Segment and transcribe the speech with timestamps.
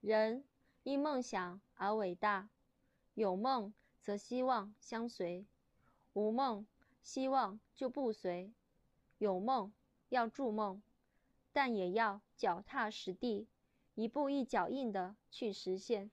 [0.00, 0.44] 人
[0.84, 2.48] 因梦想而伟大
[3.14, 5.44] 有梦则希望相随
[6.12, 6.66] 无梦
[7.02, 8.52] 希望就不随。
[9.18, 9.72] 有梦
[10.10, 10.80] 要筑梦
[11.52, 13.48] 但也要脚踏实地
[13.94, 16.10] 一步一脚印的去实现。